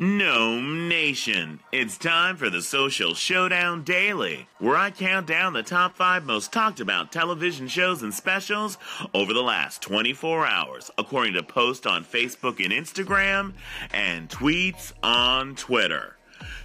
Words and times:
Gnome 0.00 0.88
Nation. 0.88 1.58
It's 1.72 1.98
time 1.98 2.36
for 2.36 2.48
the 2.48 2.62
Social 2.62 3.14
Showdown 3.14 3.82
Daily, 3.82 4.46
where 4.60 4.76
I 4.76 4.92
count 4.92 5.26
down 5.26 5.54
the 5.54 5.64
top 5.64 5.96
five 5.96 6.24
most 6.24 6.52
talked 6.52 6.78
about 6.78 7.10
television 7.10 7.66
shows 7.66 8.00
and 8.04 8.14
specials 8.14 8.78
over 9.12 9.32
the 9.32 9.42
last 9.42 9.82
24 9.82 10.46
hours, 10.46 10.88
according 10.98 11.34
to 11.34 11.42
posts 11.42 11.84
on 11.84 12.04
Facebook 12.04 12.64
and 12.64 12.72
Instagram 12.72 13.54
and 13.90 14.28
tweets 14.28 14.92
on 15.02 15.56
Twitter. 15.56 16.17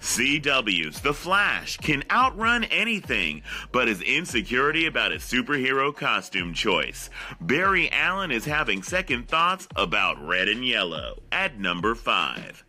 CW's 0.00 1.00
The 1.00 1.12
Flash 1.12 1.76
can 1.78 2.04
outrun 2.10 2.64
anything 2.64 3.42
but 3.72 3.88
his 3.88 4.00
insecurity 4.00 4.86
about 4.86 5.12
his 5.12 5.22
superhero 5.22 5.94
costume 5.94 6.54
choice. 6.54 7.10
Barry 7.40 7.90
Allen 7.90 8.30
is 8.30 8.44
having 8.44 8.82
second 8.82 9.28
thoughts 9.28 9.66
about 9.76 10.24
red 10.24 10.48
and 10.48 10.64
yellow 10.64 11.22
at 11.32 11.58
number 11.58 11.94
5. 11.94 12.64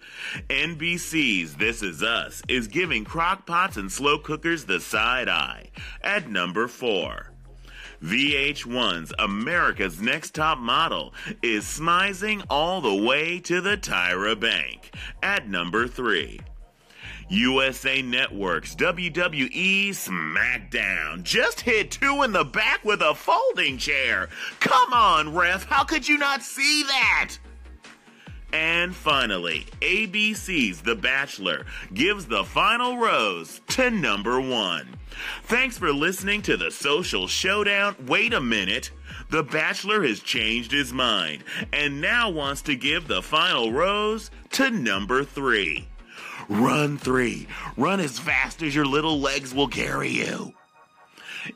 NBC's 0.50 1.56
This 1.56 1.84
Is 1.84 2.02
Us 2.02 2.42
is 2.48 2.68
giving 2.68 3.06
crockpots 3.06 3.78
and 3.78 3.92
slow 3.92 4.18
cookers 4.18 4.66
the 4.66 4.80
side 4.80 5.30
eye 5.30 5.70
at 6.02 6.30
number 6.30 6.68
4. 6.68 7.32
VH1's 8.04 9.14
America's 9.20 10.02
Next 10.02 10.34
Top 10.34 10.58
Model 10.58 11.14
is 11.44 11.66
smizing 11.66 12.44
all 12.50 12.80
the 12.80 13.04
way 13.04 13.40
to 13.42 13.60
the 13.60 13.78
Tyra 13.78 14.40
Bank 14.40 14.94
at 15.22 15.48
number 15.48 15.88
3. 15.88 16.40
USA 17.28 18.02
Network's 18.02 18.76
WWE 18.76 19.90
SmackDown 19.90 21.24
just 21.24 21.62
hit 21.62 21.92
two 21.92 22.24
in 22.24 22.32
the 22.32 22.44
back 22.44 22.84
with 22.86 23.02
a 23.02 23.14
folding 23.14 23.78
chair. 23.78 24.30
Come 24.60 24.94
on, 24.94 25.36
ref, 25.36 25.66
how 25.66 25.84
could 25.84 26.08
you 26.08 26.18
not 26.18 26.42
see 26.42 26.84
that? 26.84 27.38
And 28.52 28.96
finally, 28.96 29.68
ABC's 29.82 30.82
The 30.82 30.96
Bachelor 30.96 31.66
gives 31.94 32.26
the 32.26 32.44
final 32.44 32.98
rose 32.98 33.62
to 33.70 33.92
number 33.92 34.42
one. 34.42 34.96
Thanks 35.44 35.78
for 35.78 35.94
listening 35.94 36.42
to 36.44 36.58
the 36.58 36.72
Social 36.72 37.28
Showdown. 37.28 37.96
Wait 38.08 38.34
a 38.34 38.42
minute. 38.42 38.92
The 39.30 39.44
Bachelor 39.44 40.04
has 40.04 40.20
changed 40.20 40.72
his 40.72 40.92
mind 40.92 41.44
and 41.72 42.02
now 42.02 42.30
wants 42.30 42.64
to 42.64 42.76
give 42.76 43.08
the 43.08 43.22
final 43.22 43.72
rose 43.72 44.32
to 44.52 44.72
number 44.72 45.24
three. 45.24 45.88
Run 46.48 46.98
three. 46.98 47.48
Run 47.78 48.00
as 48.00 48.18
fast 48.20 48.62
as 48.62 48.76
your 48.76 48.86
little 48.86 49.20
legs 49.20 49.54
will 49.54 49.68
carry 49.68 50.10
you. 50.10 50.54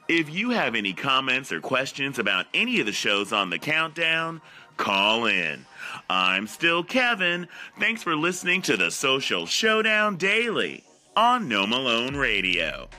If 0.08 0.30
you 0.30 0.52
have 0.52 0.76
any 0.76 0.94
comments 0.94 1.52
or 1.52 1.60
questions 1.60 2.20
about 2.20 2.46
any 2.54 2.80
of 2.80 2.86
the 2.86 2.92
shows 2.92 3.34
on 3.34 3.50
the 3.50 3.60
countdown, 3.60 4.42
call 4.78 5.26
in. 5.26 5.66
I'm 6.10 6.48
still 6.48 6.84
Kevin. 6.84 7.48
Thanks 7.80 8.04
for 8.04 8.16
listening 8.16 8.62
to 8.64 8.78
the 8.78 8.92
Social 8.92 9.46
Showdown 9.46 10.18
Daily 10.18 10.84
on 11.16 11.48
No 11.48 11.68
Malone 11.68 12.16
Radio. 12.16 12.90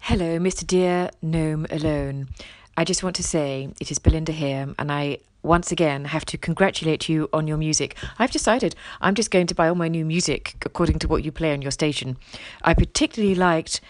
Hello, 0.00 0.38
Mr. 0.38 0.66
Dear 0.66 1.10
Gnome 1.22 1.66
Alone. 1.70 2.28
I 2.76 2.84
just 2.84 3.04
want 3.04 3.16
to 3.16 3.22
say 3.22 3.68
it 3.80 3.90
is 3.90 3.98
Belinda 3.98 4.32
here, 4.32 4.74
and 4.78 4.90
I 4.90 5.18
once 5.42 5.72
again 5.72 6.04
have 6.06 6.24
to 6.26 6.38
congratulate 6.38 7.08
you 7.08 7.28
on 7.32 7.46
your 7.46 7.56
music. 7.56 7.96
I've 8.18 8.30
decided 8.30 8.74
I'm 9.00 9.14
just 9.14 9.30
going 9.30 9.46
to 9.48 9.54
buy 9.54 9.68
all 9.68 9.74
my 9.74 9.88
new 9.88 10.04
music 10.04 10.56
according 10.64 10.98
to 11.00 11.08
what 11.08 11.24
you 11.24 11.32
play 11.32 11.52
on 11.52 11.62
your 11.62 11.70
station. 11.70 12.16
I 12.62 12.74
particularly 12.74 13.34
liked 13.34 13.80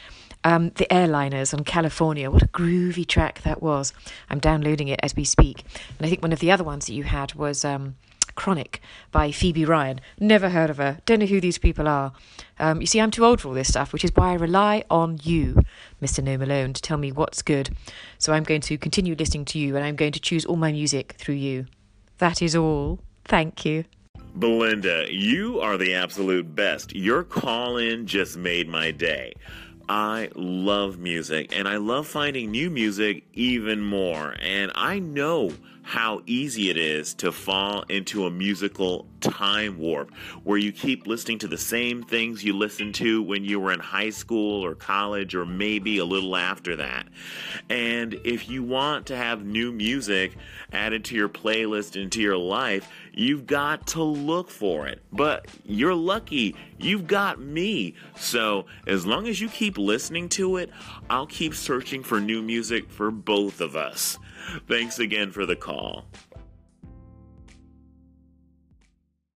um, 0.45 0.71
the 0.77 0.87
Airliners 0.91 1.53
on 1.53 1.65
California. 1.65 2.31
What 2.31 2.43
a 2.43 2.49
groovy 2.49 3.07
track 3.07 3.43
that 3.43 3.63
was. 3.63 3.93
I'm 4.31 4.39
downloading 4.39 4.89
it 4.89 5.01
as 5.03 5.15
we 5.15 5.25
speak. 5.25 5.65
And 5.99 6.07
I 6.07 6.09
think 6.09 6.23
one 6.23 6.33
of 6.33 6.41
the 6.41 6.51
other 6.51 6.65
ones 6.65 6.87
that 6.87 6.95
you 6.95 7.05
had 7.05 7.35
was. 7.35 7.65
Um, 7.65 7.97
Chronic 8.41 8.81
by 9.13 9.33
Phoebe 9.33 9.67
Ryan. 9.67 10.01
Never 10.19 10.49
heard 10.49 10.71
of 10.71 10.79
her. 10.79 11.01
Don't 11.05 11.19
know 11.19 11.27
who 11.27 11.43
these 11.43 11.59
people 11.59 11.87
are. 11.87 12.15
Um, 12.59 12.81
you 12.81 12.87
see, 12.87 12.99
I'm 12.99 13.11
too 13.11 13.27
old 13.27 13.39
for 13.39 13.49
all 13.49 13.55
this 13.55 13.69
stuff, 13.69 13.93
which 13.93 14.03
is 14.03 14.13
why 14.15 14.31
I 14.31 14.35
rely 14.37 14.83
on 14.89 15.21
you, 15.23 15.61
Mr. 16.01 16.25
No 16.25 16.39
Malone, 16.39 16.73
to 16.73 16.81
tell 16.81 16.97
me 16.97 17.13
what's 17.13 17.43
good. 17.43 17.69
So 18.17 18.33
I'm 18.33 18.45
going 18.45 18.63
to 18.63 18.79
continue 18.79 19.15
listening 19.15 19.45
to 19.45 19.59
you 19.59 19.77
and 19.77 19.85
I'm 19.85 19.95
going 19.95 20.13
to 20.13 20.21
choose 20.21 20.47
all 20.47 20.57
my 20.57 20.73
music 20.73 21.17
through 21.19 21.35
you. 21.35 21.67
That 22.17 22.41
is 22.41 22.57
all. 22.57 23.01
Thank 23.27 23.67
you. 23.67 23.85
Belinda, 24.35 25.09
you 25.11 25.61
are 25.61 25.77
the 25.77 25.95
absolute 25.95 26.55
best. 26.55 26.97
Your 26.97 27.25
call 27.25 27.77
in 27.77 28.07
just 28.07 28.39
made 28.39 28.71
my 28.71 28.91
day. 28.91 29.35
I 29.91 30.29
love 30.37 31.01
music 31.01 31.53
and 31.53 31.67
I 31.67 31.79
love 31.79 32.07
finding 32.07 32.53
new 32.53 32.71
music 32.71 33.25
even 33.33 33.83
more. 33.83 34.37
And 34.41 34.71
I 34.77 35.01
know 35.01 35.51
how 35.83 36.23
easy 36.27 36.71
it 36.71 36.77
is 36.77 37.15
to 37.15 37.33
fall 37.33 37.83
into 37.89 38.25
a 38.25 38.31
musical 38.31 39.09
time 39.21 39.77
warp 39.79 40.15
where 40.45 40.59
you 40.59 40.71
keep 40.71 41.07
listening 41.09 41.39
to 41.39 41.49
the 41.49 41.59
same 41.59 42.05
things 42.05 42.45
you 42.45 42.57
listened 42.57 42.95
to 42.95 43.21
when 43.23 43.45
you 43.45 43.59
were 43.59 43.73
in 43.73 43.81
high 43.81 44.11
school 44.11 44.65
or 44.65 44.77
college 44.77 45.35
or 45.35 45.45
maybe 45.45 45.99
a 45.99 46.05
little 46.05 46.37
after 46.37 46.77
that. 46.77 47.07
And 47.69 48.15
if 48.25 48.49
you 48.49 48.63
want 48.63 49.07
to 49.07 49.17
have 49.17 49.45
new 49.45 49.73
music 49.73 50.37
added 50.73 51.05
to 51.07 51.17
your 51.17 51.29
playlist 51.29 52.01
into 52.01 52.21
your 52.21 52.37
life, 52.37 52.89
you've 53.13 53.47
got 53.47 53.89
to 53.89 54.03
look 54.03 54.51
for 54.51 54.87
it. 54.87 55.03
But 55.13 55.47
you're 55.65 55.95
lucky, 55.95 56.55
you've 56.79 57.07
got 57.07 57.41
me. 57.41 57.95
So 58.17 58.67
as 58.87 59.05
long 59.05 59.27
as 59.27 59.41
you 59.41 59.49
keep 59.49 59.77
listening 59.81 60.29
to 60.31 60.57
it, 60.57 60.71
I'll 61.09 61.27
keep 61.27 61.55
searching 61.55 62.03
for 62.03 62.21
new 62.21 62.43
music 62.43 62.91
for 62.91 63.11
both 63.11 63.61
of 63.61 63.77
us. 63.77 64.19
Thanks 64.69 64.99
again 64.99 65.33
for 65.33 65.47
the 65.47 65.57
call. 65.57 66.07